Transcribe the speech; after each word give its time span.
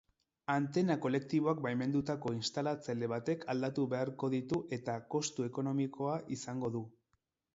Antena 0.51 0.93
kolektiboak 1.01 1.59
baimendutako 1.65 2.31
instalatzaile 2.37 3.09
batek 3.11 3.45
aldatu 3.55 3.85
beharko 3.93 4.29
ditu 4.37 4.61
eta 4.79 4.95
kostu 5.17 5.45
ekonomikoa 5.51 6.19
izango 6.37 6.75
du. 6.79 6.83